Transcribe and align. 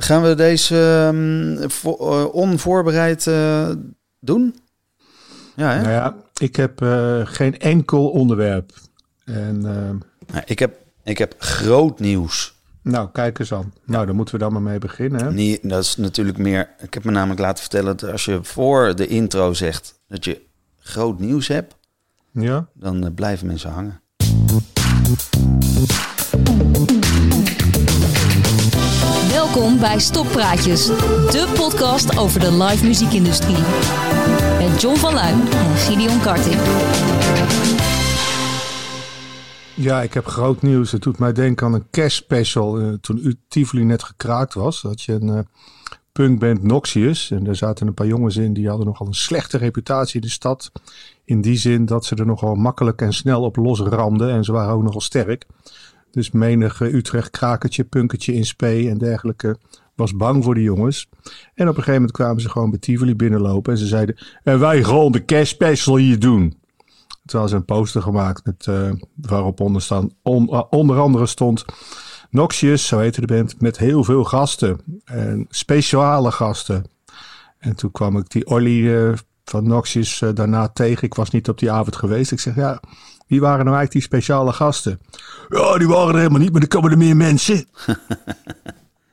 Gaan 0.00 0.22
we 0.22 0.34
deze 0.34 0.76
ehm, 1.08 1.68
vo- 1.68 1.96
eh, 1.98 2.34
onvoorbereid 2.34 3.26
eh, 3.26 3.70
doen? 4.20 4.54
Ja, 5.56 5.70
hè? 5.72 5.80
Nou 5.80 5.92
ja, 5.92 6.16
ik 6.40 6.56
heb 6.56 6.82
eh, 6.82 7.20
geen 7.24 7.58
enkel 7.58 8.08
onderwerp. 8.10 8.72
En 9.24 9.56
eh, 9.66 9.72
Nou, 10.32 10.42
ik, 10.46 10.58
heb, 10.58 10.76
ik 11.02 11.18
heb 11.18 11.34
groot 11.38 11.98
nieuws. 12.00 12.54
nou, 12.82 13.08
kijk 13.12 13.38
eens 13.38 13.52
aan. 13.52 13.72
Nou, 13.84 14.06
daar 14.06 14.14
moeten 14.14 14.34
we 14.34 14.40
dan 14.40 14.52
maar 14.52 14.62
mee 14.62 14.78
beginnen. 14.78 15.24
Hè? 15.24 15.32
Nee, 15.32 15.58
dat 15.62 15.82
is 15.82 15.96
natuurlijk 15.96 16.38
meer. 16.38 16.70
Ik 16.80 16.94
heb 16.94 17.04
me 17.04 17.10
namelijk 17.10 17.40
laten 17.40 17.60
vertellen 17.60 17.96
dat 17.96 18.10
als 18.12 18.24
je 18.24 18.38
voor 18.42 18.94
de 18.96 19.06
intro 19.06 19.52
zegt 19.52 20.00
dat 20.08 20.24
je 20.24 20.40
groot 20.78 21.18
nieuws 21.18 21.48
hebt, 21.48 21.74
Ja? 22.30 22.66
dan 22.74 23.12
blijven 23.14 23.46
mensen 23.46 23.70
hangen. 23.70 24.00
Bij 29.80 29.98
Stoppraatjes, 29.98 30.86
de 30.86 31.52
podcast 31.56 32.18
over 32.18 32.40
de 32.40 32.52
live 32.52 32.86
muziekindustrie. 32.86 33.56
Met 34.58 34.80
John 34.80 34.96
van 34.96 35.14
Luijn 35.14 35.40
en 35.40 35.76
Gideon 35.76 36.20
Karting. 36.20 36.60
ja, 39.74 40.02
ik 40.02 40.14
heb 40.14 40.26
groot 40.26 40.62
nieuws. 40.62 40.92
Het 40.92 41.02
doet 41.02 41.18
mij 41.18 41.32
denken 41.32 41.66
aan 41.66 41.74
een 41.74 41.90
kerstspecial. 41.90 42.78
Eh, 42.78 42.92
toen 43.00 43.38
Tivoli 43.48 43.84
net 43.84 44.02
gekraakt 44.02 44.54
was, 44.54 44.82
had 44.82 45.02
je 45.02 45.12
een 45.12 45.28
eh, 45.28 45.40
punkband 46.12 46.62
Noxious. 46.62 47.30
En 47.30 47.44
daar 47.44 47.56
zaten 47.56 47.86
een 47.86 47.94
paar 47.94 48.06
jongens 48.06 48.36
in 48.36 48.52
die 48.52 48.68
hadden 48.68 48.86
nogal 48.86 49.06
een 49.06 49.14
slechte 49.14 49.58
reputatie 49.58 50.20
in 50.20 50.26
de 50.26 50.32
stad. 50.32 50.72
In 51.24 51.40
die 51.40 51.56
zin 51.56 51.86
dat 51.86 52.04
ze 52.04 52.14
er 52.14 52.26
nogal 52.26 52.54
makkelijk 52.54 53.02
en 53.02 53.12
snel 53.12 53.42
op 53.42 53.56
losramden. 53.56 54.30
En 54.30 54.44
ze 54.44 54.52
waren 54.52 54.74
ook 54.74 54.82
nogal 54.82 55.00
sterk. 55.00 55.46
Dus 56.10 56.30
menig 56.30 56.80
eh, 56.80 56.94
Utrecht 56.94 57.30
krakertje, 57.30 57.84
punkertje 57.84 58.34
in 58.34 58.46
spe 58.46 58.88
en 58.88 58.98
dergelijke 58.98 59.58
was 59.94 60.16
bang 60.16 60.44
voor 60.44 60.54
die 60.54 60.62
jongens. 60.64 61.08
En 61.54 61.68
op 61.68 61.68
een 61.68 61.74
gegeven 61.74 61.92
moment 61.92 62.12
kwamen 62.12 62.40
ze 62.40 62.48
gewoon 62.48 62.70
bij 62.70 62.78
Tivoli 62.78 63.14
binnenlopen. 63.14 63.72
En 63.72 63.78
ze 63.78 63.86
zeiden, 63.86 64.16
en 64.42 64.58
wij 64.58 64.84
gaan 64.84 65.12
de 65.12 65.24
kerstspecial 65.24 65.96
hier 65.96 66.18
doen. 66.18 66.58
Terwijl 67.24 67.48
ze 67.48 67.56
een 67.56 67.64
poster 67.64 68.02
gemaakt 68.02 68.44
met, 68.44 68.66
eh, 68.66 68.90
waarop 69.14 69.60
onder, 69.60 69.82
staan, 69.82 70.10
on- 70.22 70.48
eh, 70.48 70.62
onder 70.70 70.98
andere 70.98 71.26
stond... 71.26 71.64
Noxious, 72.30 72.86
zo 72.86 72.98
heette 72.98 73.20
de 73.20 73.26
band, 73.26 73.60
met 73.60 73.78
heel 73.78 74.04
veel 74.04 74.24
gasten. 74.24 74.80
En 75.04 75.46
speciale 75.48 76.30
gasten. 76.32 76.84
En 77.58 77.76
toen 77.76 77.90
kwam 77.90 78.16
ik 78.16 78.30
die 78.30 78.46
Olly 78.46 78.94
eh, 78.94 79.12
van 79.44 79.66
Noxious 79.66 80.22
daarna 80.34 80.68
tegen. 80.68 81.02
Ik 81.02 81.14
was 81.14 81.30
niet 81.30 81.48
op 81.48 81.58
die 81.58 81.70
avond 81.70 81.96
geweest. 81.96 82.32
Ik 82.32 82.40
zeg, 82.40 82.54
ja, 82.54 82.80
wie 83.28 83.40
waren 83.40 83.64
nou 83.64 83.76
eigenlijk 83.76 83.92
die 83.92 84.02
speciale 84.02 84.52
gasten? 84.52 85.00
Ja, 85.48 85.78
die 85.78 85.88
waren 85.88 86.08
er 86.08 86.18
helemaal 86.18 86.40
niet, 86.40 86.52
maar 86.52 86.62
er 86.62 86.68
komen 86.68 86.90
er 86.90 86.98
meer 86.98 87.16
mensen. 87.16 87.64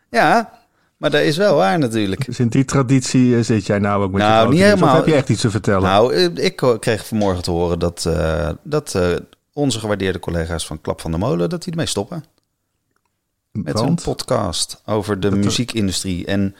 Ja, 0.09 0.51
maar 0.97 1.09
dat 1.09 1.21
is 1.21 1.37
wel 1.37 1.55
waar 1.55 1.79
natuurlijk. 1.79 2.25
Dus 2.25 2.39
in 2.39 2.47
die 2.47 2.65
traditie 2.65 3.37
eh, 3.37 3.43
zit 3.43 3.65
jij 3.65 3.79
nou 3.79 4.03
ook 4.03 4.11
met 4.11 4.21
Nou, 4.21 4.31
je 4.31 4.37
grote 4.37 4.53
niet. 4.53 4.63
Of 4.63 4.69
helemaal. 4.69 4.95
heb 4.95 5.05
je 5.05 5.15
echt 5.15 5.29
iets 5.29 5.41
te 5.41 5.49
vertellen? 5.49 5.81
Nou, 5.81 6.13
eh, 6.13 6.45
ik 6.45 6.77
kreeg 6.79 7.05
vanmorgen 7.05 7.43
te 7.43 7.51
horen 7.51 7.79
dat, 7.79 8.05
eh, 8.05 8.49
dat 8.63 8.99
onze 9.53 9.79
gewaardeerde 9.79 10.19
collega's 10.19 10.65
van 10.65 10.81
Klap 10.81 11.01
van 11.01 11.11
de 11.11 11.17
Molen, 11.17 11.49
dat 11.49 11.63
die 11.63 11.71
ermee 11.71 11.85
stoppen. 11.85 12.23
Met 13.51 13.79
een 13.79 13.95
podcast 13.95 14.81
over 14.85 15.19
de 15.19 15.31
muziekindustrie. 15.31 16.25
En, 16.25 16.55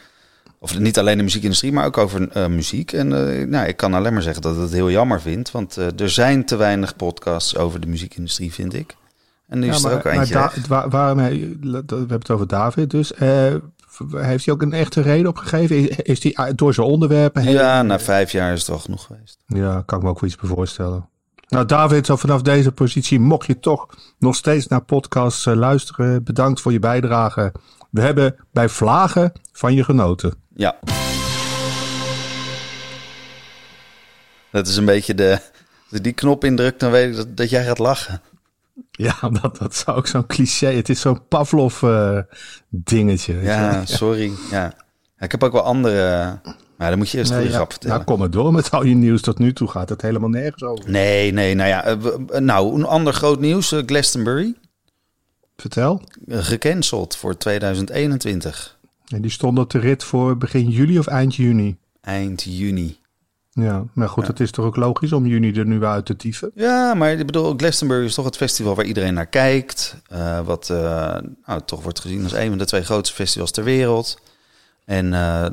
of 0.60 0.80
niet 0.80 1.00
alleen 1.00 1.18
de 1.18 1.24
muziekindustrie, 1.24 1.72
maar 1.72 1.86
ook 1.86 1.98
over 1.98 2.30
eh, 2.32 2.48
muziek. 2.48 2.94
En 2.94 3.38
eh, 3.40 3.48
nou, 3.48 3.68
ik 3.68 3.78
kan 3.78 3.94
alleen 3.94 4.14
maar 4.14 4.22
zeggen 4.22 4.42
dat 4.42 4.56
ik 4.56 4.62
het 4.62 4.72
heel 4.72 4.90
jammer 4.92 5.22
vind. 5.22 5.52
Want 5.52 5.78
eh, 5.78 6.00
er 6.00 6.10
zijn 6.10 6.46
te 6.46 6.56
weinig 6.56 6.96
podcasts 6.96 7.58
over 7.58 7.80
de 7.80 7.88
muziekindustrie, 7.88 8.54
vind 8.54 8.74
ik. 8.74 8.96
En 9.48 9.60
nu 9.60 9.68
is 9.70 9.84
er 9.84 9.94
ook 9.94 10.06
eentje. 10.06 10.50
Waarom 10.90 11.18
hij, 11.20 11.58
we 11.62 11.84
hebben 11.88 12.10
het 12.20 12.32
over 12.32 12.48
David 12.48 12.90
dus. 12.90 13.12
heeft 14.12 14.46
hij 14.46 14.54
ook 14.54 14.62
een 14.62 14.74
echte 14.74 15.02
reden 15.02 15.28
opgegeven? 15.28 15.76
Is- 15.90 16.22
Is 16.24 16.34
hij 16.34 16.56
door 16.56 16.74
zijn 16.74 16.88
onderwerpen 16.88 17.42
heen? 17.42 17.54
ja, 17.54 17.82
na 17.82 18.00
vijf 18.00 18.32
jaar 18.32 18.54
is 18.54 18.60
het 18.60 18.68
wel 18.68 18.80
genoeg 18.80 19.06
geweest. 19.06 19.38
Ja, 19.48 19.84
kan 19.86 19.98
ik 19.98 20.04
me 20.04 20.10
ook 20.10 20.20
wel 20.20 20.30
iets 20.30 20.40
bij 20.40 20.50
voorstellen. 20.50 21.10
Nou, 21.48 21.66
David, 21.66 22.06
zo 22.06 22.16
vanaf 22.16 22.42
deze 22.42 22.72
positie, 22.72 23.20
mocht 23.20 23.48
je 23.48 23.60
toch 23.60 23.88
nog 24.20 24.36
steeds 24.36 24.68
naar 24.68 24.84
podcasts 24.84 25.46
eh, 25.46 25.56
luisteren, 25.56 26.24
bedankt 26.24 26.62
voor 26.62 26.72
je 26.72 26.80
bijdrage. 26.80 27.54
We 27.90 28.02
hebben 28.02 28.36
bij 28.52 28.70
Vlagen 28.70 29.32
van 29.52 29.74
je 29.74 29.84
genoten. 29.84 30.34
Ja. 30.56 30.76
Dat 34.52 34.68
is 34.68 34.78
een 34.78 34.86
beetje 34.86 35.16
de... 35.16 35.32
Als 35.84 35.94
ik 35.98 36.04
die 36.04 36.14
knop 36.14 36.44
indrukt, 36.44 36.80
dan 36.80 36.92
weet 36.92 37.10
ik 37.10 37.16
dat, 37.16 37.38
dat 37.38 37.50
jij 37.50 37.66
gaat 37.66 37.80
lachen. 37.80 38.22
Ja, 38.92 39.16
dat, 39.42 39.58
dat 39.58 39.76
zou 39.76 39.98
ook 39.98 40.08
zo'n 40.08 40.28
cliché. 40.28 40.68
Het 40.68 40.90
is 40.90 41.02
zo'n 41.02 41.28
Pavlov-dingetje. 41.28 43.42
Ja, 43.42 43.86
sorry. 43.86 44.32
Ja, 44.52 44.74
Ik 45.20 45.32
heb 45.32 45.44
ook 45.44 45.52
wel 45.52 45.64
andere... 45.64 46.40
Maar 46.78 46.90
dan 46.90 46.98
moet 46.98 47.10
je 47.10 47.18
eerst 47.18 47.32
een 47.32 47.38
goede 47.38 47.52
grap 47.54 47.72
vertellen. 47.72 47.96
nou, 47.96 48.08
kom 48.10 48.20
maar 48.20 48.30
door 48.30 48.54
met 48.54 48.72
al 48.72 48.84
je 48.84 48.96
nieuws. 48.96 49.22
Tot 49.22 49.40
nu 49.40 49.54
toe 49.54 49.68
gaat 49.68 49.90
het 49.90 50.02
helemaal 50.02 50.30
nergens 50.30 50.64
over. 50.64 50.90
Nee, 50.90 51.32
nee, 51.32 51.56
nou 51.56 51.70
ja. 51.70 51.84
eh, 51.84 51.98
we- 51.98 52.40
nou, 52.40 52.76
een 52.76 52.86
ander 52.86 53.14
groot 53.14 53.40
nieuws. 53.40 53.72
eh, 53.72 53.80
Glastonbury. 53.86 54.56
Vertel. 55.58 56.02
eh, 56.28 56.38
Gecanceld 56.42 57.16
voor 57.16 57.38
2021. 57.38 58.78
En 59.08 59.22
die 59.22 59.32
stond 59.32 59.60
op 59.60 59.70
de 59.70 59.80
rit 59.80 60.04
voor 60.04 60.38
begin 60.38 60.70
juli 60.70 61.00
of 61.00 61.08
eind 61.08 61.36
juni. 61.36 61.78
Eind 62.02 62.44
juni. 62.44 62.98
Ja, 63.52 63.84
maar 63.94 64.10
goed, 64.10 64.28
het 64.28 64.40
is 64.40 64.52
toch 64.52 64.66
ook 64.66 64.76
logisch 64.76 65.12
om 65.14 65.26
juni 65.26 65.52
er 65.54 65.66
nu 65.66 65.84
uit 65.84 66.06
te 66.06 66.16
tieven. 66.16 66.52
Ja, 66.56 66.94
maar 66.94 67.12
ik 67.12 67.26
bedoel, 67.26 67.54
Glastonbury 67.58 68.06
is 68.06 68.14
toch 68.14 68.26
het 68.26 68.36
festival 68.38 68.76
waar 68.76 68.86
iedereen 68.86 69.14
naar 69.14 69.26
kijkt. 69.26 69.96
eh, 70.08 70.40
wat 70.46 70.70
eh, 70.70 70.78
nou, 71.46 71.62
toch 71.66 71.84
wordt 71.84 72.00
gezien 72.00 72.24
als 72.24 72.34
een 72.34 72.50
van 72.50 72.58
de 72.58 72.66
twee 72.66 72.84
grootste 72.84 73.16
festivals 73.16 73.52
ter 73.52 73.64
wereld. 73.64 74.20
En 74.86 75.14
eh, 75.14 75.46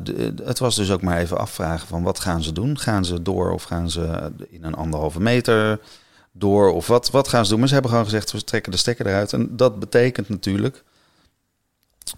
het 0.45 0.59
was 0.59 0.77
dus 0.77 0.91
ook 0.91 1.03
maar 1.03 1.19
even 1.19 1.39
afvragen 1.39 1.89
van 1.89 2.03
wat 2.03 2.21
gaan 2.21 2.43
ze 2.43 2.53
doen? 2.53 2.79
Gaan 2.79 3.05
ze 3.05 3.23
door 3.23 3.51
of 3.51 3.63
gaan 3.63 3.91
ze 3.91 4.33
in 4.51 4.65
een 4.65 4.75
anderhalve 4.75 5.21
meter 5.21 5.81
door? 6.33 6.73
Of 6.73 6.87
wat, 6.87 7.11
wat 7.11 7.29
gaan 7.29 7.45
ze 7.45 7.51
doen? 7.51 7.59
Maar 7.59 7.69
ze 7.69 7.75
hebben 7.75 7.91
gewoon 7.91 8.07
gezegd, 8.07 8.33
we 8.33 8.45
trekken 8.45 8.73
de 8.73 8.79
stekker 8.79 9.07
eruit. 9.07 9.33
En 9.33 9.57
dat 9.57 9.79
betekent 9.79 10.29
natuurlijk 10.29 10.85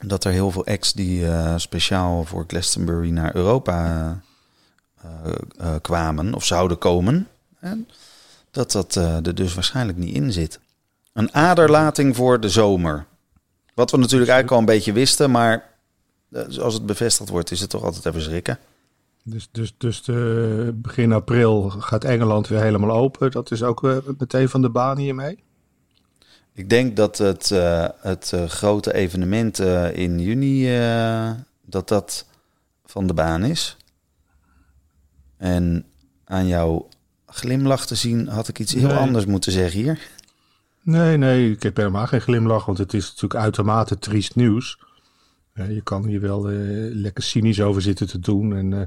dat 0.00 0.24
er 0.24 0.32
heel 0.32 0.50
veel 0.50 0.66
acts 0.66 0.92
die 0.92 1.26
eh, 1.26 1.54
speciaal 1.56 2.24
voor 2.24 2.44
Glastonbury 2.46 3.10
naar 3.10 3.36
Europa 3.36 4.20
eh, 5.56 5.74
kwamen 5.80 6.34
of 6.34 6.44
zouden 6.44 6.78
komen... 6.78 7.28
En 7.60 7.88
dat 8.50 8.72
dat 8.72 8.94
er 8.94 9.34
dus 9.34 9.54
waarschijnlijk 9.54 9.98
niet 9.98 10.14
in 10.14 10.32
zit. 10.32 10.60
Een 11.12 11.34
aderlating 11.34 12.16
voor 12.16 12.40
de 12.40 12.48
zomer. 12.48 13.06
Wat 13.74 13.90
we 13.90 13.96
natuurlijk 13.96 14.30
eigenlijk 14.30 14.50
al 14.50 14.58
een 14.58 14.74
beetje 14.74 14.92
wisten, 14.92 15.30
maar 15.30 15.73
eh, 16.34 16.58
als 16.58 16.74
het 16.74 16.86
bevestigd 16.86 17.28
wordt, 17.28 17.50
is 17.50 17.60
het 17.60 17.70
toch 17.70 17.82
altijd 17.82 18.06
even 18.06 18.22
schrikken. 18.22 18.58
Dus, 19.22 19.48
dus, 19.52 19.74
dus 19.78 20.02
de, 20.02 20.72
begin 20.74 21.12
april 21.12 21.70
gaat 21.70 22.04
Engeland 22.04 22.48
weer 22.48 22.60
helemaal 22.60 22.96
open. 22.96 23.30
Dat 23.30 23.50
is 23.50 23.62
ook 23.62 23.84
eh, 23.84 23.96
meteen 24.18 24.48
van 24.48 24.62
de 24.62 24.70
baan 24.70 24.98
hiermee. 24.98 25.42
Ik 26.52 26.70
denk 26.70 26.96
dat 26.96 27.18
het, 27.18 27.50
eh, 27.50 27.88
het 28.00 28.32
grote 28.46 28.94
evenement 28.94 29.58
in 29.92 30.18
juni, 30.18 30.66
dat 31.66 31.88
dat 31.88 32.26
van 32.86 33.06
de 33.06 33.14
baan 33.14 33.44
is. 33.44 33.76
En 35.36 35.84
aan 36.24 36.46
jouw 36.46 36.88
glimlach 37.26 37.86
te 37.86 37.94
zien, 37.94 38.28
had 38.28 38.48
ik 38.48 38.58
iets 38.58 38.72
heel 38.72 38.88
Nee. 38.88 38.96
anders 38.96 39.26
moeten 39.26 39.52
zeggen 39.52 39.80
hier. 39.80 40.08
Nee, 40.82 41.16
nee, 41.16 41.50
ik 41.50 41.62
heb 41.62 41.76
helemaal 41.76 42.06
geen 42.06 42.20
glimlach, 42.20 42.64
want 42.64 42.78
het 42.78 42.94
is 42.94 43.06
natuurlijk 43.06 43.40
uitermate 43.40 43.98
triest 43.98 44.34
nieuws. 44.34 44.78
Je 45.54 45.82
kan 45.82 46.04
hier 46.04 46.20
wel 46.20 46.50
eh, 46.50 46.56
lekker 46.94 47.22
cynisch 47.22 47.60
over 47.60 47.82
zitten 47.82 48.06
te 48.06 48.18
doen. 48.18 48.56
En 48.56 48.72
eh, 48.72 48.86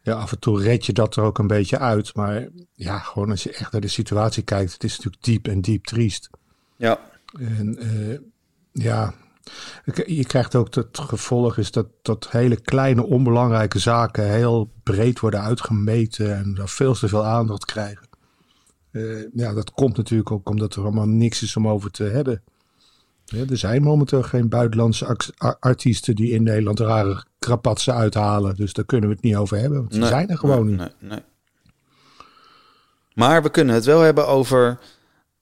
ja, 0.00 0.14
af 0.14 0.32
en 0.32 0.38
toe 0.38 0.62
red 0.62 0.86
je 0.86 0.92
dat 0.92 1.16
er 1.16 1.22
ook 1.22 1.38
een 1.38 1.46
beetje 1.46 1.78
uit. 1.78 2.14
Maar 2.14 2.48
ja, 2.72 2.98
gewoon 2.98 3.30
als 3.30 3.42
je 3.42 3.52
echt 3.52 3.72
naar 3.72 3.80
de 3.80 3.88
situatie 3.88 4.42
kijkt, 4.42 4.72
het 4.72 4.84
is 4.84 4.96
natuurlijk 4.96 5.22
diep 5.22 5.48
en 5.48 5.60
diep 5.60 5.84
triest. 5.84 6.30
Ja, 6.76 7.00
En 7.38 7.78
eh, 7.78 8.18
ja, 8.72 9.14
je 10.06 10.24
krijgt 10.24 10.54
ook 10.54 10.74
het 10.74 10.98
gevolg 10.98 11.58
is 11.58 11.70
dat, 11.70 11.86
dat 12.02 12.30
hele 12.30 12.60
kleine 12.60 13.06
onbelangrijke 13.06 13.78
zaken 13.78 14.30
heel 14.30 14.70
breed 14.82 15.20
worden 15.20 15.40
uitgemeten 15.40 16.36
en 16.36 16.54
daar 16.54 16.68
veel 16.68 16.94
te 16.94 17.08
veel 17.08 17.24
aandacht 17.24 17.64
krijgen. 17.64 18.08
Ja, 19.34 19.52
dat 19.52 19.70
komt 19.70 19.96
natuurlijk 19.96 20.30
ook 20.30 20.48
omdat 20.48 20.74
er 20.74 20.82
allemaal 20.82 21.08
niks 21.08 21.42
is 21.42 21.56
om 21.56 21.68
over 21.68 21.90
te 21.90 22.04
hebben. 22.04 22.42
Ja, 23.24 23.44
er 23.50 23.58
zijn 23.58 23.82
momenteel 23.82 24.22
geen 24.22 24.48
buitenlandse 24.48 25.16
artiesten 25.60 26.14
die 26.14 26.30
in 26.32 26.42
Nederland 26.42 26.80
rare 26.80 27.24
krapatsen 27.38 27.94
uithalen. 27.94 28.56
Dus 28.56 28.72
daar 28.72 28.84
kunnen 28.84 29.08
we 29.08 29.14
het 29.14 29.24
niet 29.24 29.36
over 29.36 29.58
hebben. 29.58 29.78
Want 29.78 29.92
ze 29.92 29.98
Nee, 29.98 30.08
zijn 30.08 30.28
er 30.28 30.38
gewoon 30.38 30.66
nee, 30.66 30.76
niet. 30.76 30.94
nee, 31.00 31.10
nee. 31.10 31.22
Maar 33.14 33.42
we 33.42 33.50
kunnen 33.50 33.74
het 33.74 33.84
wel 33.84 34.00
hebben 34.00 34.26
over 34.28 34.78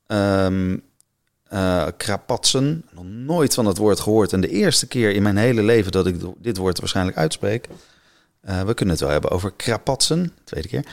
eh, 0.06 1.87
krapatsen. 1.96 2.84
Nog 2.94 3.05
nooit 3.05 3.55
van 3.55 3.67
het 3.67 3.76
woord 3.76 4.00
gehoord. 4.00 4.32
En 4.32 4.40
de 4.40 4.49
eerste 4.49 4.87
keer 4.87 5.11
in 5.11 5.23
mijn 5.23 5.37
hele 5.37 5.62
leven 5.62 5.93
dat 5.93 6.06
ik 6.06 6.17
dit 6.38 6.56
woord 6.56 6.79
waarschijnlijk 6.79 7.17
uitspreek. 7.17 7.69
Eh, 8.40 8.62
we 8.62 8.75
kunnen 8.75 8.94
het 8.94 9.02
wel 9.05 9.12
hebben 9.12 9.31
over 9.31 9.52
krapatsen. 9.52 10.32
Tweede 10.44 10.69
keer. 10.69 10.87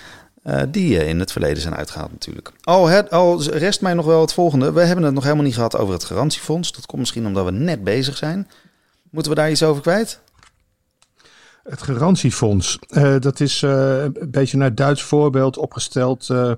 Eh, 0.44 0.62
die 0.68 1.00
eh, 1.00 1.10
in 1.10 1.20
het 1.20 1.32
verleden 1.32 1.62
zijn 1.62 1.76
uitgehaald 1.76 2.12
natuurlijk. 2.12 2.52
Al, 2.62 2.88
het, 2.88 3.12
al 3.12 3.44
rest 3.44 3.82
mij 3.82 3.94
nog 3.94 4.06
wel 4.06 4.22
het 4.22 4.34
volgende. 4.34 4.72
We 4.72 4.82
hebben 4.82 5.06
het 5.06 5.14
nog 5.14 5.24
helemaal 5.24 5.46
niet 5.46 5.54
gehad 5.54 5.78
over 5.78 5.94
het 5.94 6.04
garantiefonds. 6.04 6.72
Dat 6.72 6.86
komt 6.86 7.00
misschien 7.00 7.26
omdat 7.26 7.46
we 7.46 7.52
net 7.52 7.84
bezig 7.84 8.18
zijn. 8.18 8.48
Moeten 9.10 9.32
we 9.32 9.38
daar 9.38 9.52
iets 9.52 9.64
over 9.64 9.82
kwijt? 9.82 10.20
Het 11.64 11.82
garantiefonds. 11.82 12.80
Uh, 12.90 13.16
dat 13.20 13.40
is 13.40 13.62
uh, 13.62 14.04
een 14.04 14.32
beetje 14.32 14.58
naar 14.58 14.76
Duits 14.76 15.02
voorbeeld 15.02 15.58
opgesteld 15.58 16.30
uh, 16.30 16.52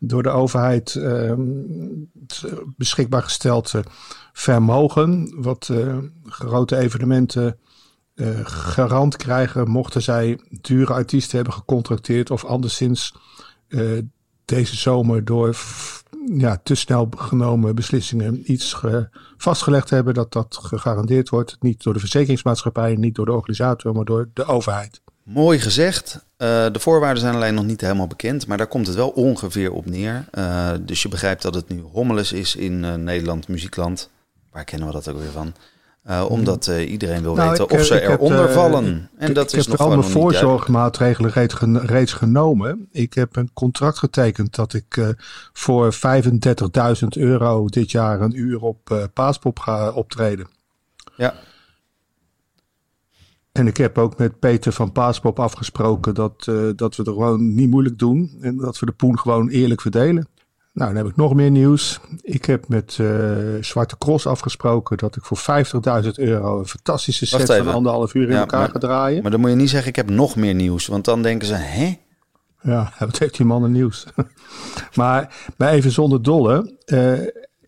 door 0.00 0.22
de 0.22 0.28
overheid 0.28 0.94
ehm, 0.94 1.40
beschikbaar 2.76 3.22
gesteld 3.22 3.74
vermogen. 4.32 5.32
Wat 5.36 5.70
grote 6.24 6.76
evenementen 6.76 7.58
garant 8.44 9.16
krijgen 9.16 9.70
mochten 9.70 10.02
zij 10.02 10.40
dure 10.60 10.92
artiesten 10.92 11.36
hebben 11.36 11.54
gecontracteerd 11.54 12.30
of 12.30 12.44
anderszins 12.44 13.14
deze 14.44 14.76
zomer 14.76 15.24
door 15.24 15.56
ja, 16.36 16.60
te 16.62 16.74
snel 16.74 17.08
genomen 17.16 17.74
beslissingen 17.74 18.52
iets 18.52 18.76
vastgelegd 19.36 19.90
hebben 19.90 20.14
dat 20.14 20.32
dat 20.32 20.58
gegarandeerd 20.62 21.28
wordt. 21.28 21.56
Niet 21.60 21.82
door 21.82 21.92
de 21.92 21.98
verzekeringsmaatschappij, 22.00 22.94
niet 22.94 23.14
door 23.14 23.26
de 23.26 23.32
organisator, 23.32 23.94
maar 23.94 24.04
door 24.04 24.28
de 24.34 24.44
overheid. 24.44 25.00
Mooi 25.22 25.60
gezegd. 25.60 26.14
Uh, 26.14 26.18
de 26.72 26.78
voorwaarden 26.78 27.22
zijn 27.22 27.34
alleen 27.34 27.54
nog 27.54 27.64
niet 27.64 27.80
helemaal 27.80 28.06
bekend, 28.06 28.46
maar 28.46 28.56
daar 28.56 28.66
komt 28.66 28.86
het 28.86 28.96
wel 28.96 29.08
ongeveer 29.08 29.72
op 29.72 29.86
neer. 29.86 30.24
Uh, 30.32 30.70
dus 30.80 31.02
je 31.02 31.08
begrijpt 31.08 31.42
dat 31.42 31.54
het 31.54 31.68
nu 31.68 31.80
hommeles 31.92 32.32
is 32.32 32.56
in 32.56 32.82
uh, 32.82 32.94
Nederland, 32.94 33.48
muziekland. 33.48 34.10
Waar 34.52 34.64
kennen 34.64 34.88
we 34.88 34.94
dat 34.94 35.08
ook 35.08 35.18
weer 35.18 35.30
van? 35.30 35.54
Uh, 36.10 36.30
omdat 36.30 36.66
uh, 36.66 36.90
iedereen 36.90 37.22
wil 37.22 37.34
nou, 37.34 37.50
weten 37.50 37.64
ik, 37.64 37.72
of 37.72 37.84
ze 37.84 38.02
eronder 38.02 38.48
uh, 38.48 38.54
vallen. 38.54 39.10
En 39.16 39.28
ik, 39.28 39.34
dat 39.34 39.52
ik 39.52 39.58
is 39.58 39.66
heb 39.66 39.78
nog 39.78 39.86
al 39.86 39.96
mijn 39.96 40.10
voorzorgmaatregelen 40.10 41.30
reeds, 41.30 41.54
reeds, 41.72 42.12
genomen. 42.12 42.88
Ik 42.92 43.14
heb 43.14 43.36
een 43.36 43.50
contract 43.52 43.98
getekend 43.98 44.54
dat 44.54 44.74
ik 44.74 45.14
voor 45.52 45.94
35.000 45.94 47.06
euro 47.08 47.66
dit 47.66 47.90
jaar 47.90 48.20
een 48.20 48.38
uur 48.38 48.60
op 48.60 49.08
Paaspop 49.12 49.58
ga 49.58 49.90
optreden. 49.90 50.46
Ja. 51.16 51.34
En 53.52 53.66
ik 53.66 53.76
heb 53.76 53.98
ook 53.98 54.18
met 54.18 54.38
Peter 54.38 54.72
van 54.72 54.92
Paaspop 54.92 55.40
afgesproken 55.40 56.14
dat, 56.14 56.44
dat 56.76 56.96
we 56.96 57.04
er 57.04 57.12
gewoon 57.12 57.54
niet 57.54 57.70
moeilijk 57.70 57.98
doen. 57.98 58.38
En 58.40 58.56
dat 58.56 58.78
we 58.78 58.86
de 58.86 58.92
poen 58.92 59.18
gewoon 59.18 59.48
eerlijk 59.48 59.80
verdelen. 59.80 60.28
Nou, 60.78 60.92
dan 60.92 61.02
heb 61.02 61.10
ik 61.12 61.16
nog 61.16 61.34
meer 61.34 61.50
nieuws. 61.50 62.00
Ik 62.22 62.44
heb 62.44 62.68
met 62.68 62.98
uh, 63.00 63.08
Zwarte 63.60 63.98
Cross 63.98 64.26
afgesproken 64.26 64.96
dat 64.96 65.16
ik 65.16 65.24
voor 65.24 65.38
50.000 66.04 66.10
euro 66.14 66.58
een 66.58 66.66
fantastische 66.66 67.26
set 67.26 67.46
van 67.46 67.68
anderhalf 67.68 68.14
uur 68.14 68.26
in 68.26 68.32
ja, 68.32 68.40
elkaar 68.40 68.60
maar, 68.60 68.70
ga 68.70 68.78
draaien. 68.78 69.22
Maar 69.22 69.30
dan 69.30 69.40
moet 69.40 69.50
je 69.50 69.56
niet 69.56 69.70
zeggen, 69.70 69.88
ik 69.88 69.96
heb 69.96 70.10
nog 70.10 70.36
meer 70.36 70.54
nieuws. 70.54 70.86
Want 70.86 71.04
dan 71.04 71.22
denken 71.22 71.46
ze, 71.46 71.54
hè? 71.54 71.98
Ja, 72.62 72.92
wat 72.98 73.18
heeft 73.18 73.36
die 73.36 73.46
man 73.46 73.62
een 73.62 73.72
nieuws? 73.72 74.06
maar 74.94 75.34
bij 75.56 75.72
even 75.72 75.90
zonder 75.90 76.22
dolle, 76.22 76.74
uh, 76.86 77.12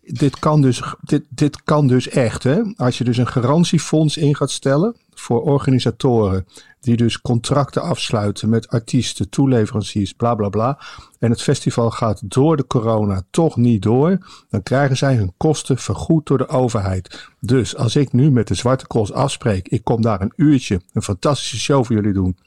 dit, 0.01 0.39
kan 0.39 0.61
dus, 0.61 0.83
dit, 1.01 1.23
dit 1.29 1.63
kan 1.63 1.87
dus 1.87 2.09
echt. 2.09 2.43
Hè? 2.43 2.61
Als 2.75 2.97
je 2.97 3.03
dus 3.03 3.17
een 3.17 3.27
garantiefonds 3.27 4.17
in 4.17 4.35
gaat 4.35 4.51
stellen 4.51 4.95
voor 5.15 5.41
organisatoren 5.41 6.45
die 6.79 6.97
dus 6.97 7.21
contracten 7.21 7.81
afsluiten 7.81 8.49
met 8.49 8.67
artiesten, 8.67 9.29
toeleveranciers, 9.29 10.13
bla 10.13 10.35
bla 10.35 10.49
bla. 10.49 10.79
En 11.19 11.29
het 11.29 11.41
festival 11.41 11.91
gaat 11.91 12.21
door 12.23 12.57
de 12.57 12.67
corona 12.67 13.21
toch 13.29 13.55
niet 13.55 13.81
door. 13.81 14.17
Dan 14.49 14.63
krijgen 14.63 14.97
zij 14.97 15.15
hun 15.15 15.33
kosten 15.37 15.77
vergoed 15.77 16.25
door 16.25 16.37
de 16.37 16.47
overheid. 16.47 17.29
Dus 17.39 17.75
als 17.75 17.95
ik 17.95 18.13
nu 18.13 18.31
met 18.31 18.47
de 18.47 18.55
Zwarte 18.55 18.87
Cross 18.87 19.13
afspreek, 19.13 19.67
ik 19.67 19.83
kom 19.83 20.01
daar 20.01 20.21
een 20.21 20.33
uurtje, 20.35 20.81
een 20.93 21.03
fantastische 21.03 21.59
show 21.59 21.85
voor 21.85 21.95
jullie 21.95 22.13
doen. 22.13 22.37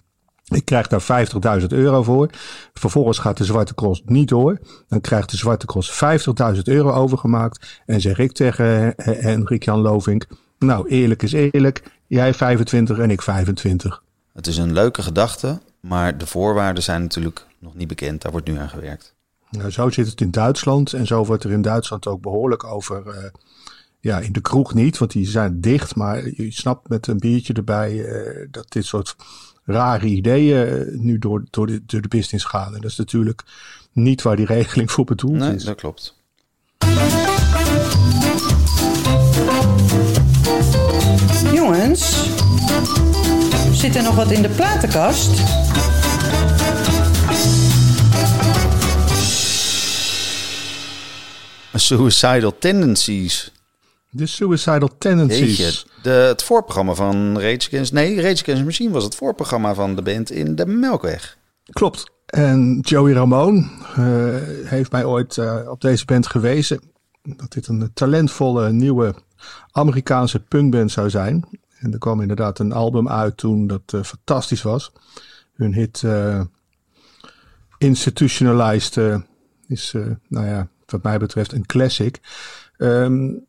Ik 0.45 0.65
krijg 0.65 0.87
daar 0.87 1.27
50.000 1.61 1.67
euro 1.67 2.03
voor. 2.03 2.31
Vervolgens 2.75 3.19
gaat 3.19 3.37
de 3.37 3.45
Zwarte 3.45 3.75
Cross 3.75 4.03
niet 4.05 4.29
door. 4.29 4.59
Dan 4.89 5.01
krijgt 5.01 5.31
de 5.31 5.37
Zwarte 5.37 5.67
Cross 5.67 6.05
50.000 6.57 6.63
euro 6.63 6.93
overgemaakt. 6.93 7.83
En 7.87 8.01
zeg 8.01 8.19
ik 8.19 8.33
tegen 8.33 8.93
Hendrik 8.97 9.65
Jan 9.65 9.81
Lovink. 9.81 10.27
Nou, 10.59 10.89
eerlijk 10.89 11.23
is 11.23 11.33
eerlijk. 11.33 11.83
Jij 12.15 12.35
25 12.35 12.99
en 12.99 13.11
ik 13.11 13.23
25. 13.23 14.03
Het 14.33 14.47
is 14.47 14.57
een 14.57 14.73
leuke 14.73 15.03
gedachte, 15.03 15.61
maar 15.81 16.19
de 16.19 16.27
voorwaarden 16.27 16.83
zijn 16.83 17.03
natuurlijk 17.03 17.47
nog 17.59 17.75
niet 17.75 17.89
bekend. 17.89 18.23
Daar 18.23 18.33
wordt 18.33 18.47
nu 18.47 18.59
aan 18.59 18.69
gewerkt. 18.69 19.15
Nou, 19.51 19.71
zo 19.71 19.91
zit 19.91 20.07
het 20.07 20.21
in 20.21 20.31
Duitsland 20.31 20.93
en 20.93 21.07
zo 21.07 21.25
wordt 21.25 21.45
er 21.45 21.51
in 21.51 21.63
Duitsland 21.63 22.07
ook 22.07 22.21
behoorlijk 22.21 22.65
over. 22.65 23.07
Uh, 23.07 23.15
ja, 24.01 24.19
in 24.19 24.33
de 24.33 24.41
kroeg 24.41 24.75
niet, 24.75 24.99
want 24.99 25.11
die 25.11 25.27
zijn 25.27 25.61
dicht. 25.61 25.97
Maar 25.97 26.25
je 26.25 26.53
snapt 26.53 26.89
met 26.89 27.07
een 27.07 27.19
biertje 27.19 27.53
erbij 27.53 27.93
uh, 27.93 28.47
dat 28.51 28.73
dit 28.73 28.85
soort 28.85 29.17
rare 29.65 30.07
ideeën 30.07 30.69
uh, 30.69 31.01
nu 31.01 31.19
door, 31.19 31.45
door, 31.51 31.67
de, 31.67 31.83
door 31.87 32.01
de 32.01 32.09
business 32.09 32.45
gaan. 32.45 32.75
En 32.75 32.81
dat 32.81 32.91
is 32.91 32.97
natuurlijk 32.97 33.43
niet 33.93 34.23
waar 34.23 34.37
die 34.37 34.47
regeling 34.47 34.91
voor 34.91 35.05
bedoeld 35.05 35.39
nee, 35.39 35.55
is. 35.55 35.65
dat 35.65 35.77
klopt. 35.77 36.17
Jongens, 41.65 42.31
Zit 43.73 43.97
er 43.97 44.03
nog 44.03 44.15
wat 44.15 44.31
in 44.31 44.43
de 44.43 44.49
platenkast? 44.49 45.31
Suicidal 51.75 52.59
Tendencies. 52.59 53.53
De 54.11 54.27
Suicidal 54.27 54.91
Tendencies. 54.99 55.57
Jeetje, 55.57 55.87
de, 56.03 56.11
het 56.11 56.43
voorprogramma 56.43 56.95
van 56.95 57.41
Rage 57.41 57.67
Against... 57.67 57.93
Nee, 57.93 58.21
Rage 58.21 58.43
Against 58.43 58.65
Machine 58.65 58.91
was 58.91 59.05
het 59.05 59.15
voorprogramma 59.15 59.75
van 59.75 59.95
de 59.95 60.03
band 60.03 60.31
in 60.31 60.55
de 60.55 60.67
Melkweg. 60.67 61.39
Klopt. 61.73 62.11
En 62.27 62.81
Joey 62.81 63.13
Ramone 63.13 63.69
uh, 63.99 64.37
heeft 64.69 64.93
mij 64.93 65.05
ooit 65.05 65.37
uh, 65.37 65.59
op 65.69 65.81
deze 65.81 66.05
band 66.05 66.27
gewezen... 66.27 66.81
dat 67.23 67.53
dit 67.53 67.67
een 67.67 67.91
talentvolle 67.95 68.73
nieuwe 68.73 69.15
Amerikaanse 69.71 70.41
punkband 70.41 70.91
zou 70.91 71.11
zijn. 71.11 71.49
En 71.79 71.93
er 71.93 71.99
kwam 71.99 72.21
inderdaad 72.21 72.59
een 72.59 72.73
album 72.73 73.09
uit 73.09 73.37
toen 73.37 73.67
dat 73.67 73.93
uh, 73.95 74.03
fantastisch 74.03 74.63
was. 74.63 74.93
Hun 75.55 75.75
hit 75.75 76.03
uh, 76.05 76.41
Institutionalized 77.79 78.97
uh, 78.97 79.21
is, 79.67 79.95
nou 80.29 80.47
ja, 80.47 80.69
wat 80.87 81.03
mij 81.03 81.19
betreft 81.19 81.53
een 81.53 81.67
classic. 81.67 82.21
Um, 82.79 83.47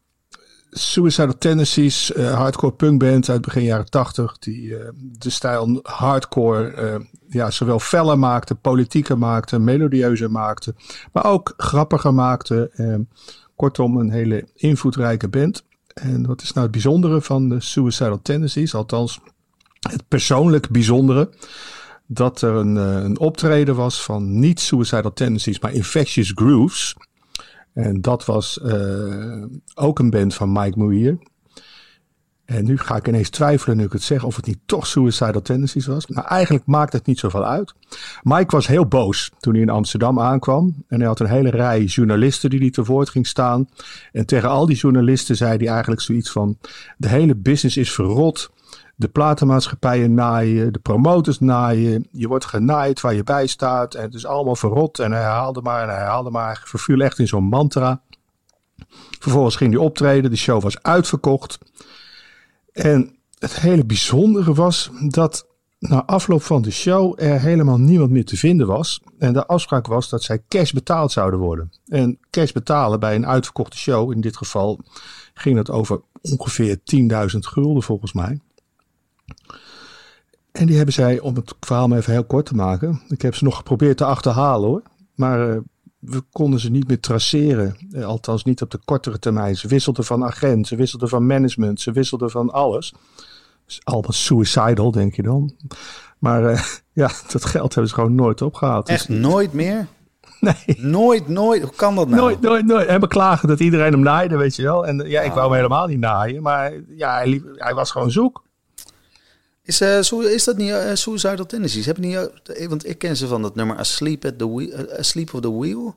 Suicidal 0.69 1.38
Tendencies, 1.38 2.13
hardcore 2.15 2.74
punkband 2.74 3.30
uit 3.30 3.42
begin 3.42 3.63
jaren 3.63 3.89
tachtig. 3.89 4.38
Die 4.38 4.77
de 4.95 5.30
stijl 5.30 5.80
hardcore 5.83 7.07
ja, 7.36 7.51
zowel 7.51 7.80
feller 7.80 8.19
maakte, 8.19 8.56
politieker 8.56 9.18
maakte, 9.18 9.59
melodieuzer 9.59 10.31
maakte. 10.31 10.75
Maar 11.13 11.25
ook 11.25 11.53
grappiger 11.57 12.13
maakte. 12.13 12.69
Ehm, 12.74 13.01
kortom, 13.56 13.97
een 13.97 14.12
hele 14.12 14.47
invloedrijke 14.53 15.27
band. 15.27 15.63
En 16.01 16.25
wat 16.25 16.42
is 16.42 16.51
nou 16.51 16.62
het 16.62 16.71
bijzondere 16.71 17.21
van 17.21 17.50
de 17.50 17.59
suicidal 17.59 18.21
tendencies? 18.21 18.75
Althans, 18.75 19.19
het 19.80 20.07
persoonlijk 20.07 20.69
bijzondere. 20.69 21.30
Dat 22.06 22.42
er 22.42 22.54
een, 22.54 22.78
eh, 22.78 23.04
een 23.04 23.19
optreden 23.19 23.75
was 23.75 24.04
van 24.04 24.40
niet 24.40 24.59
suicidal 24.59 25.14
tendencies, 25.14 25.59
maar 25.59 25.73
infectious 25.73 26.31
grooves. 26.35 26.95
En 27.73 28.02
dat 28.02 28.25
was 28.25 28.59
uh, 28.64 29.45
ook 29.75 29.99
een 29.99 30.09
band 30.09 30.33
van 30.33 30.52
Mike 30.52 30.80
Muir. 30.80 31.18
En 32.45 32.66
nu 32.66 32.78
ga 32.78 32.95
ik 32.95 33.07
ineens 33.07 33.30
twijfelen, 33.30 33.78
nu 33.78 33.83
ik 33.83 33.92
het 33.92 34.04
zeg, 34.04 34.23
of 34.23 34.35
het 34.35 34.45
niet 34.45 34.59
toch 34.66 34.87
Suicidal 34.87 35.42
Tendencies 35.42 35.85
was. 35.85 36.07
Maar 36.07 36.23
eigenlijk 36.23 36.66
maakt 36.66 36.94
het 36.94 37.06
niet 37.06 37.19
zoveel 37.19 37.45
uit. 37.45 37.73
Mike 38.23 38.56
was 38.56 38.68
heel 38.68 38.85
boos 38.85 39.31
toen 39.40 39.54
hij 39.54 39.61
in 39.61 39.69
Amsterdam 39.69 40.19
aankwam. 40.19 40.83
En 40.87 40.99
hij 40.99 41.07
had 41.07 41.19
een 41.19 41.28
hele 41.28 41.49
rij 41.49 41.83
journalisten 41.83 42.49
die 42.49 42.59
hij 42.59 42.69
te 42.69 42.83
woord 42.83 43.09
ging 43.09 43.28
staan. 43.28 43.69
En 44.11 44.25
tegen 44.25 44.49
al 44.49 44.66
die 44.66 44.75
journalisten 44.75 45.35
zei 45.35 45.57
hij 45.57 45.68
eigenlijk 45.68 46.02
zoiets 46.02 46.31
van... 46.31 46.57
De 46.97 47.07
hele 47.07 47.35
business 47.35 47.78
is 47.78 47.92
verrot. 47.92 48.52
De 48.95 49.07
platenmaatschappijen 49.07 50.14
naaien, 50.14 50.73
de 50.73 50.80
promotors 50.80 51.40
naaien. 51.40 52.07
Je 52.11 52.28
wordt 52.28 52.45
genaaid 52.45 53.02
waar 53.02 53.14
je 53.14 53.23
bij 53.23 53.47
staat. 53.47 53.94
En 53.94 54.04
het 54.04 54.14
is 54.14 54.25
allemaal 54.25 54.56
verrot. 54.56 54.99
En 54.99 55.11
hij 55.11 55.23
haalde 55.23 55.61
maar 55.61 55.81
en 55.81 55.95
hij 55.95 56.06
haalde 56.06 56.30
maar. 56.30 56.61
Verviel 56.66 56.99
echt 56.99 57.19
in 57.19 57.28
zo'n 57.28 57.44
mantra. 57.44 58.02
Vervolgens 59.19 59.56
ging 59.56 59.73
hij 59.73 59.81
optreden. 59.81 60.31
De 60.31 60.37
show 60.37 60.61
was 60.61 60.81
uitverkocht. 60.81 61.57
En 62.76 63.16
het 63.40 63.60
hele 63.60 63.86
bijzondere 63.86 64.54
was 64.54 64.90
dat 65.08 65.48
na 65.80 66.06
afloop 66.06 66.42
van 66.42 66.62
de 66.62 66.72
show 66.72 67.22
er 67.22 67.40
helemaal 67.40 67.78
niemand 67.78 68.12
meer 68.12 68.26
te 68.26 68.38
vinden 68.38 68.68
was. 68.68 69.02
En 69.18 69.34
de 69.34 69.46
afspraak 69.46 69.88
was 69.88 70.10
dat 70.10 70.24
zij 70.24 70.44
cash 70.48 70.72
betaald 70.72 71.12
zouden 71.12 71.40
worden. 71.40 71.72
En 71.88 72.20
cash 72.30 72.52
betalen 72.52 73.00
bij 73.00 73.16
een 73.16 73.26
uitverkochte 73.26 73.78
show, 73.78 74.12
in 74.12 74.22
dit 74.22 74.38
geval 74.38 74.80
ging 75.34 75.58
het 75.58 75.70
over 75.70 76.02
ongeveer 76.22 76.78
10.000 76.78 77.38
gulden 77.40 77.84
volgens 77.84 78.14
mij. 78.14 78.40
En 80.52 80.66
die 80.66 80.76
hebben 80.76 80.94
zij, 80.94 81.20
om 81.20 81.36
het 81.36 81.56
verhaal 81.60 81.88
maar 81.88 81.98
even 81.98 82.14
heel 82.14 82.26
kort 82.26 82.46
te 82.46 82.56
maken. 82.56 83.02
Ik 83.08 83.22
heb 83.22 83.36
ze 83.36 83.44
nog 83.44 83.58
geprobeerd 83.58 83.98
te 83.98 84.06
achterhalen 84.06 84.70
hoor. 84.70 84.82
Maar 85.16 85.50
uh, 85.50 85.58
we 86.06 86.24
konden 86.31 86.59
ze 86.59 86.71
niet 86.71 86.88
meer 86.88 87.00
traceren. 87.00 87.76
Eh, 87.92 88.06
althans 88.06 88.44
niet 88.44 88.62
op 88.62 88.71
de 88.71 88.80
kortere 88.85 89.19
termijn. 89.19 89.56
Ze 89.56 89.68
wisselden 89.68 90.04
van 90.04 90.24
agent, 90.24 90.68
ze 90.68 90.76
wisselden 90.76 91.09
van 91.09 91.26
management, 91.26 91.81
ze 91.81 91.92
wisselden 91.92 92.30
van 92.31 92.52
alles. 92.52 92.94
Dus 93.66 93.80
allemaal 93.83 94.12
suicidal, 94.12 94.92
denk 94.92 95.16
je 95.16 95.24
dan. 95.24 95.56
Maar 96.19 96.44
uh, 96.44 96.62
ja, 97.04 97.12
dat 97.31 97.45
geld 97.45 97.74
hebben 97.74 97.90
ze 97.90 97.95
gewoon 97.95 98.16
nooit 98.16 98.42
opgehaald. 98.42 98.90
Echt 98.90 99.07
dus, 99.07 99.18
nooit 99.18 99.54
meer? 99.54 99.88
Nee. 100.40 100.78
Nooit, 100.78 101.28
nooit. 101.28 101.62
Hoe 101.62 101.71
kan 101.76 101.95
dat 101.95 102.07
nou? 102.07 102.21
Nooit, 102.21 102.42
nooit, 102.42 102.66
nooit. 102.66 102.88
En 102.88 103.00
beklagen 103.00 103.47
dat 103.47 103.59
iedereen 103.59 103.92
hem 103.92 104.02
naaide, 104.02 104.38
weet 104.38 104.56
je 104.56 104.64
wel. 104.64 104.88
En 104.88 105.09
ja, 105.09 105.21
ik 105.21 105.31
wou 105.31 105.45
hem 105.45 105.56
helemaal 105.56 105.88
niet 105.88 106.00
naaien. 106.00 106.42
Maar 106.42 106.74
ja, 106.88 107.16
hij, 107.16 107.28
liep, 107.28 107.45
hij 107.56 107.74
was 107.74 107.92
gewoon 107.92 108.12
zoek. 108.12 108.44
Is, 109.66 109.81
eh, 109.81 110.02
Su- 110.02 110.26
is 110.28 110.44
dat 110.44 110.57
niet 110.57 110.69
eh, 110.69 110.94
Suicidal 110.94 111.45
Tendencies? 111.45 111.86
Heb 111.86 111.95
je 111.98 112.02
niet, 112.02 112.18
eh, 112.57 112.68
want 112.68 112.88
ik 112.88 112.98
ken 112.98 113.18
ze 113.18 113.28
van 113.28 113.42
dat 113.42 113.56
nummer 113.56 113.76
Asleep, 113.78 114.26
at 114.26 114.38
the 114.38 114.54
wheel, 114.54 114.90
Asleep 114.98 115.34
of 115.34 115.42
the 115.42 115.57
Wheel. 115.57 115.95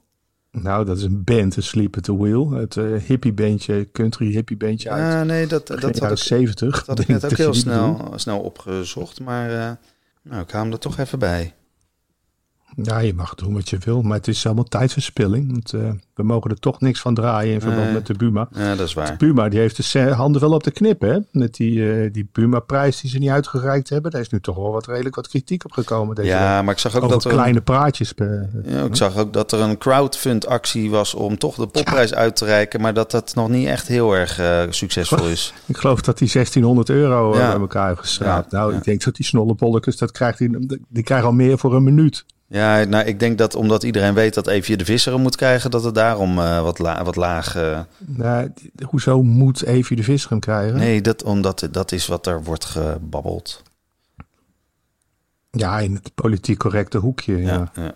Nou, 0.51 0.85
dat 0.85 0.97
is 0.97 1.03
een 1.03 1.25
band, 1.25 1.57
een 1.57 1.63
Sleep 1.63 1.97
at 1.97 2.03
the 2.03 2.17
Wheel. 2.17 2.51
Het 2.51 2.75
hippie 3.07 3.33
bandje, 3.33 3.89
country 3.93 4.31
hippie 4.31 4.57
bandje 4.57 4.91
uit 4.91 5.15
Ah, 5.15 5.23
nee, 5.27 5.47
dat, 5.47 5.67
dat, 5.67 5.99
had 5.99 6.11
ik, 6.11 6.19
70. 6.19 6.77
dat 6.77 6.87
had 6.87 6.99
ik 6.99 7.09
net 7.09 7.25
ook 7.25 7.37
heel 7.37 7.55
snel, 7.55 8.13
snel 8.17 8.41
opgezocht. 8.41 9.21
Maar 9.21 9.49
nou, 10.23 10.43
ik 10.43 10.51
hou 10.51 10.63
hem 10.65 10.73
er 10.73 10.79
toch 10.79 10.99
even 10.99 11.19
bij. 11.19 11.55
Ja, 12.83 12.99
je 12.99 13.15
mag 13.15 13.35
doen 13.35 13.55
wat 13.55 13.69
je 13.71 13.79
wil, 13.85 14.03
maar 14.03 14.17
het 14.17 14.29
is 14.29 14.47
allemaal 14.47 14.65
tijdverspilling. 14.65 15.51
Want, 15.53 15.73
eh, 15.73 15.91
we 16.15 16.23
mogen 16.23 16.51
er 16.51 16.59
toch 16.59 16.81
niks 16.81 17.01
van 17.01 17.15
draaien 17.15 17.53
in 17.55 17.61
verband 17.61 17.85
Nee. 17.85 17.93
met 17.93 18.07
de 18.07 18.15
Buma. 18.15 18.49
Ja, 18.53 18.75
dat 18.75 18.87
is 18.87 18.95
waar. 18.95 19.15
Buma 19.17 19.49
die 19.49 19.59
heeft 19.59 19.93
de 19.93 20.01
handen 20.01 20.41
wel 20.41 20.53
op 20.53 20.63
de 20.63 20.71
knip, 20.71 21.01
hè? 21.01 21.19
Met 21.33 21.55
die, 21.55 21.93
eh, 21.93 22.13
die 22.13 22.29
Buma-prijs 22.33 23.01
die 23.01 23.11
ze 23.11 23.19
niet 23.19 23.29
uitgereikt 23.31 23.89
hebben. 23.89 24.11
Daar 24.11 24.21
is 24.21 24.29
nu 24.29 24.41
toch 24.41 24.57
wel 24.57 24.73
wat 24.73 24.87
redelijk 24.87 25.15
wat 25.15 25.29
kritiek 25.29 25.65
op 25.65 25.73
gekomen. 25.73 26.15
Deze. 26.15 26.29
Ja, 26.29 26.63
maar 26.63 26.75
ik 26.75 26.81
zag 26.81 26.97
ook 26.97 27.03
Over 27.03 27.15
dat 27.15 27.25
er, 27.25 27.31
kleine 27.31 27.61
praatjes. 27.61 28.13
ja, 28.65 28.85
ik 28.85 28.97
zag 28.97 29.17
ook 29.17 29.33
dat 29.33 29.53
er 29.53 29.61
een 29.61 29.79
crowdfund 29.79 30.47
actie 30.47 30.91
was 30.91 31.15
om 31.15 31.39
toch 31.39 31.55
de 31.55 31.67
popprijs 31.67 32.15
uit 32.15 32.37
te 32.37 32.45
reiken. 32.45 32.81
Maar 32.81 32.95
dat 32.95 33.11
dat 33.11 33.35
nog 33.35 33.49
niet 33.49 33.67
echt 33.67 33.89
heel 33.89 34.13
erg 34.17 34.39
eh, 34.39 34.63
succesvol 34.71 35.27
is. 35.37 35.55
Ik 35.67 35.77
geloof 35.77 36.01
dat 36.01 36.19
die 36.19 36.29
1600 36.29 36.89
euro 36.91 37.37
Ja. 37.37 37.51
bij 37.51 37.61
elkaar 37.61 37.89
heeft 37.89 38.01
geschraapt. 38.01 38.53
Nou, 38.53 38.75
ik 38.75 38.85
denk 38.85 39.05
dat 39.05 39.17
die 39.17 39.27
snollebolletjes, 39.27 39.97
dat 39.97 40.13
krijgt 40.13 40.39
die, 40.39 40.79
die 40.89 41.03
krijgen 41.03 41.27
al 41.27 41.33
meer 41.35 41.59
voor 41.59 41.75
een 41.75 41.85
minuut. 41.85 42.25
Ja, 42.50 42.85
nou, 42.85 43.05
ik 43.07 43.21
denk 43.21 43.38
dat 43.38 43.55
omdat 43.55 43.83
iedereen 43.83 44.14
weet 44.14 44.35
dat 44.35 44.47
Evie 44.47 44.76
de 44.76 44.85
Visser 44.85 45.12
hem 45.12 45.23
moet 45.23 45.37
krijgen, 45.37 45.71
dat 45.71 45.85
het 45.85 45.95
daarom 45.95 46.38
eh, 46.38 46.62
wat, 46.62 46.78
la 46.78 47.05
wat 47.05 47.17
laag... 47.17 47.57
eh, 47.57 47.81
Nou, 47.99 48.52
hoezo 48.87 49.23
moet 49.23 49.62
Evie 49.64 49.97
de 49.97 50.02
Visser 50.02 50.31
hem 50.31 50.40
krijgen? 50.40 50.76
nee, 50.78 51.00
dat, 51.00 51.23
omdat 51.23 51.69
dat 51.71 51.93
is 51.93 52.07
wat 52.07 52.26
er 52.26 52.43
wordt 52.45 52.64
gebabbeld. 52.64 53.62
Ja, 55.50 55.78
in 55.78 55.95
het 55.95 56.14
politiek 56.14 56.59
correcte 56.59 56.99
hoekje. 56.99 57.37
Ja. 57.37 57.71
Ja, 57.75 57.83
ja. 57.83 57.93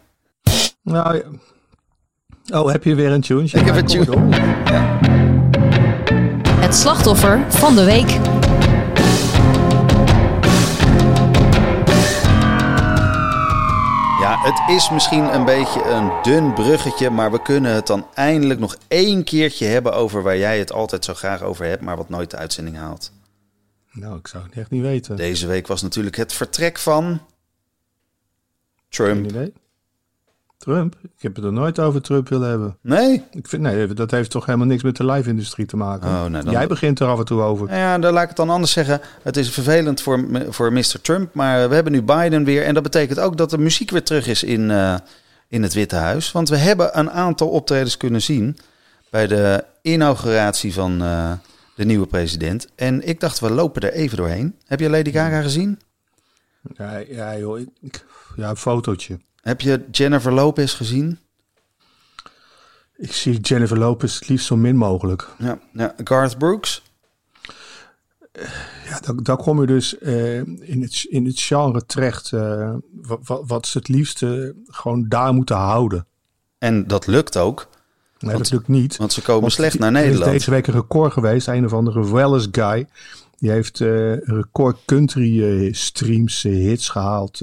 Nou, 0.82 1.16
ja. 1.16 2.59
Oh, 2.61 2.71
heb 2.71 2.85
je 2.85 2.94
weer 2.94 3.11
een 3.11 3.21
tune? 3.21 3.42
Ik 3.44 3.50
heb 3.66 3.76
een 3.76 3.87
tune. 3.87 4.16
Het 6.61 6.75
slachtoffer 6.75 7.40
van 7.49 7.75
de 7.75 7.85
week. 7.85 8.18
Het 14.42 14.76
is 14.76 14.90
misschien 14.90 15.34
een 15.34 15.44
beetje 15.44 15.84
een 15.84 16.22
dun 16.22 16.52
bruggetje, 16.54 17.11
maar 17.11 17.30
we 17.30 17.42
kunnen 17.42 17.75
het 17.75 17.87
dan 17.87 18.06
eindelijk 18.14 18.61
nog 18.61 18.76
één 18.88 19.25
keertje 19.25 19.66
hebben 19.66 19.94
over 19.94 20.22
waar 20.22 20.38
jij 20.38 20.58
het 20.58 20.72
altijd 20.72 21.04
zo 21.04 21.14
graag 21.14 21.42
over 21.42 21.64
hebt, 21.66 21.82
maar 21.82 21.96
wat 21.96 22.08
nooit 22.08 22.30
de 22.30 22.37
uitzending 22.37 22.76
haalt. 22.76 23.12
Nou, 23.92 24.18
ik 24.18 24.26
zou 24.26 24.44
het 24.44 24.52
echt 24.52 24.70
niet 24.70 24.82
weten. 24.82 25.16
Deze 25.16 25.46
week 25.46 25.66
was 25.66 25.82
natuurlijk 25.82 26.16
het 26.16 26.32
vertrek 26.32 26.78
van 26.78 27.20
Geen 28.88 29.30
Trump. 29.30 29.52
Trump? 30.62 30.95
Ik 31.02 31.11
heb 31.23 31.37
het 31.37 31.45
er 31.45 31.52
nooit 31.52 31.78
over 31.78 32.02
Trump 32.02 32.28
willen 32.28 32.49
hebben. 32.49 32.76
Nee? 32.81 33.25
Ik 33.31 33.49
vind, 33.49 33.62
nee, 33.62 33.87
dat 33.87 34.11
heeft 34.11 34.31
toch 34.31 34.47
helemaal 34.47 34.66
niks 34.66 34.83
met 34.83 34.97
de 34.97 35.04
live-industrie 35.07 35.66
te 35.66 35.76
maken. 35.76 36.09
Oh, 36.09 36.25
nee, 36.25 36.42
dan- 36.42 36.52
Jij 36.52 36.66
begint 36.66 37.00
er 37.00 37.07
af 37.07 37.19
en 37.19 37.25
toe 37.25 37.40
over. 37.42 37.66
Nou 37.66 37.78
ja, 37.78 37.99
dan 37.99 38.12
laat 38.12 38.23
ik 38.23 38.28
het 38.28 38.37
dan 38.37 38.50
anders 38.50 38.73
zeggen. 38.73 39.00
Het 39.23 39.37
is 39.37 39.50
vervelend 39.50 40.00
voor, 40.00 40.25
voor 40.49 40.73
Mr. 40.73 41.00
Trump, 41.02 41.35
maar 41.35 41.69
we 41.69 41.75
hebben 41.75 41.92
nu 41.92 42.02
Biden 42.02 42.45
weer. 42.45 42.64
En 42.64 42.75
dat 42.75 42.83
betekent 42.83 43.19
ook 43.19 43.37
dat 43.37 43.50
de 43.50 43.59
muziek 43.59 43.90
weer 43.90 44.02
terug 44.02 44.26
is 44.26 44.42
in, 44.42 44.71
eh, 44.71 44.95
in 45.49 45.62
het 45.62 45.75
Witte 45.75 45.97
Huis. 45.97 46.33
Want 46.33 46.49
we 46.49 46.57
hebben 46.57 46.99
een 46.99 47.11
aantal 47.11 47.49
optredens 47.49 47.97
kunnen 47.97 48.23
zien 48.23 48.57
bij 49.11 49.26
de 49.26 49.64
inauguratie 49.83 50.73
van 50.75 51.02
eh, 51.02 51.33
de 51.76 51.85
nieuwe 51.85 52.07
president. 52.07 52.69
En 52.75 53.09
ik 53.09 53.21
dacht, 53.21 53.40
we 53.40 53.50
lopen 53.50 53.83
er 53.83 53.92
even 53.92 54.16
doorheen. 54.16 54.54
Heb 54.66 54.81
je 54.81 54.90
Lady 54.90 55.12
Gaga 55.12 55.42
gezien? 55.42 55.81
Ja, 56.76 56.97
ja 57.09 57.38
joh. 57.38 57.59
ik- 57.81 58.04
ja, 58.37 58.49
een 58.50 58.57
fotootje. 58.57 59.19
Heb 59.42 59.61
je 59.61 59.84
Jennifer 59.90 60.32
Lopez 60.32 60.76
gezien? 60.76 61.18
Ik 62.96 63.12
zie 63.12 63.40
Jennifer 63.40 63.78
Lopez 63.78 64.18
het 64.18 64.28
liefst 64.28 64.46
zo 64.46 64.56
min 64.56 64.76
mogelijk. 64.76 65.28
Ja. 65.38 65.58
ja. 65.72 65.94
Garth 66.04 66.38
Brooks? 66.38 66.82
Ja, 68.88 69.00
dan, 69.00 69.16
dan 69.22 69.37
kom 69.37 69.61
je 69.61 69.66
dus 69.66 69.99
eh, 69.99 70.37
in, 70.68 70.82
het, 70.82 71.06
in 71.08 71.25
het 71.26 71.40
genre 71.40 71.87
terecht. 71.87 72.32
eh, 72.32 72.75
wat, 73.02 73.42
wat, 73.46 73.66
ze 73.66 73.78
het 73.78 73.88
liefste 73.88 74.54
gewoon 74.66 75.08
daar 75.08 75.32
moeten 75.34 75.56
houden. 75.56 76.06
En 76.58 76.87
dat 76.87 77.06
lukt 77.06 77.37
ook, 77.37 77.68
Nee, 78.18 78.32
Want- 78.32 78.44
dat 78.44 78.52
lukt 78.52 78.68
niet. 78.68 78.96
want 78.96 79.12
ze 79.12 79.22
komen 79.22 79.40
Want 79.40 79.52
slecht 79.52 79.78
naar 79.78 79.92
er 79.94 79.96
is 79.99 80.02
Nederland. 80.04 80.32
deze 80.32 80.50
week 80.50 80.66
een 80.66 80.75
record 80.75 81.12
geweest. 81.12 81.46
Een 81.49 81.64
of 81.64 81.72
andere 81.72 82.12
Welles 82.12 82.49
guy. 82.52 82.87
Die 83.38 83.50
heeft 83.50 83.80
eh, 83.80 84.16
record 84.16 84.78
country 84.87 85.42
eh, 85.66 85.72
streams, 85.72 86.44
eh, 86.44 86.52
hits 86.52 86.88
gehaald. 86.88 87.40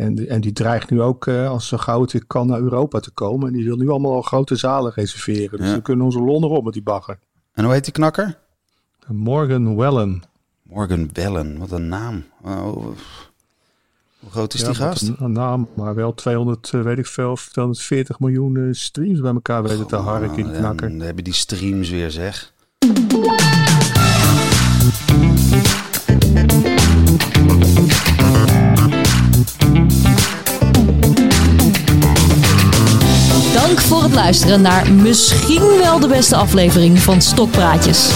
En, 0.00 0.28
en 0.28 0.40
die 0.40 0.52
dreigt 0.52 0.90
nu 0.90 1.00
ook, 1.02 1.26
eh, 1.26 1.48
als 1.48 1.68
ze 1.68 1.78
gauw 1.78 2.00
het 2.00 2.12
weer 2.12 2.26
kan, 2.26 2.46
naar 2.46 2.60
Europa 2.60 3.00
te 3.00 3.10
komen. 3.10 3.46
En 3.46 3.52
die 3.52 3.64
wil 3.64 3.76
nu 3.76 3.88
allemaal 3.88 4.14
al 4.14 4.22
grote 4.22 4.56
zalen 4.56 4.92
reserveren. 4.94 5.58
Dus 5.58 5.68
Ja. 5.68 5.74
we 5.74 5.82
kunnen 5.82 6.04
onze 6.04 6.20
lon 6.20 6.44
erop 6.44 6.64
met 6.64 6.72
die 6.72 6.82
bagger. 6.82 7.18
En 7.52 7.64
hoe 7.64 7.72
heet 7.72 7.84
die 7.84 7.92
knakker? 7.92 8.38
Morgan 9.08 9.76
Wellen. 9.76 10.22
Morgan 10.62 11.08
Wellen, 11.12 11.58
wat 11.58 11.70
een 11.70 11.88
naam. 11.88 12.24
Oh, 12.42 12.72
hoe 14.20 14.30
groot 14.30 14.54
is 14.54 14.60
Ja, 14.60 14.66
die 14.66 14.74
gast? 14.76 15.12
Een, 15.18 15.32
naam, 15.32 15.68
maar 15.74 15.94
wel 15.94 16.14
200, 16.14 16.70
eh, 16.74 16.80
weet 16.82 16.98
ik 16.98 17.06
veel, 17.06 17.34
240 17.52 18.20
miljoen 18.20 18.56
eh, 18.56 18.62
streams 18.70 19.20
bij 19.20 19.32
elkaar 19.32 19.62
weten 19.62 19.86
te 19.86 19.96
harken, 19.96 20.34
die 20.36 20.44
Oh, 20.44 20.52
knakker. 20.56 20.88
Dan 20.88 21.00
heb 21.00 21.16
je 21.16 21.22
die 21.22 21.32
streams 21.34 21.90
weer, 21.90 22.10
zeg. 22.10 22.52
Het 34.10 34.18
luisteren 34.18 34.62
naar 34.62 34.92
misschien 34.92 35.78
wel 35.78 36.00
de 36.00 36.08
beste 36.08 36.36
aflevering 36.36 36.98
van 36.98 37.22
Stokpraatjes. 37.22 38.10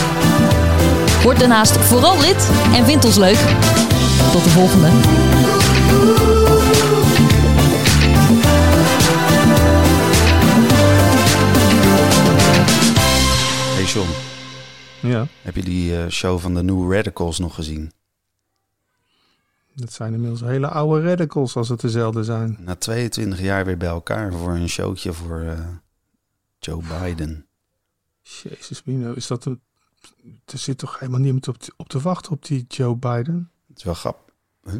Word 1.23 1.39
daarnaast 1.39 1.77
vooral 1.77 2.21
lid 2.21 2.51
en 2.75 2.85
vind 2.85 3.05
ons 3.05 3.17
leuk. 3.17 3.39
Tot 4.33 4.45
de 4.45 4.51
volgende. 4.51 4.89
Hey 13.75 13.85
John, 13.85 14.09
Ja, 15.01 15.27
heb 15.43 15.55
je 15.55 15.63
die 15.63 15.97
eh, 15.97 16.09
show 16.09 16.39
van 16.39 16.55
de 16.55 16.63
New 16.63 16.93
Radicals 16.93 17.39
nog 17.39 17.55
gezien? 17.55 17.93
dat 19.75 19.93
zijn 19.93 20.15
inmiddels 20.15 20.41
hele 20.41 20.69
oude 20.69 21.09
radicals 21.09 21.57
als 21.57 21.69
het 21.69 21.81
dezelfde 21.81 22.25
zijn. 22.25 22.57
Na 22.61 22.75
22 22.75 23.41
jaar 23.41 23.65
weer 23.65 23.77
bij 23.77 23.89
elkaar 23.89 24.33
voor 24.33 24.51
een 24.51 24.69
showtje 24.69 25.13
voor 25.13 25.41
eh, 25.41 25.59
Joe 26.65 26.83
Biden. 26.83 27.47
Jezus, 28.23 28.85
Mino, 28.85 29.13
is 29.13 29.27
dat 29.27 29.45
een... 29.45 29.61
Er 30.45 30.59
zit 30.59 30.79
toch 30.79 30.99
helemaal 30.99 31.21
niemand 31.21 31.49
op 31.49 31.59
te, 31.59 31.73
op 31.77 31.89
te 31.89 32.01
wachten 32.01 32.33
op 32.33 32.45
die 32.45 32.65
Joe 32.69 32.97
Biden? 32.97 33.51
Het 33.67 33.79
is 33.79 33.85
wel 33.85 33.95
grap. 33.95 34.33
Huh? 34.63 34.75